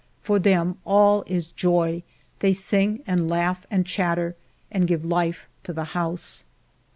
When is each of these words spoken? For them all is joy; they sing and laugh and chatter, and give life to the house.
For 0.23 0.39
them 0.39 0.79
all 0.83 1.23
is 1.27 1.45
joy; 1.49 2.01
they 2.39 2.53
sing 2.53 3.03
and 3.05 3.29
laugh 3.29 3.67
and 3.69 3.85
chatter, 3.85 4.35
and 4.71 4.87
give 4.87 5.05
life 5.05 5.47
to 5.65 5.73
the 5.73 5.83
house. 5.93 6.43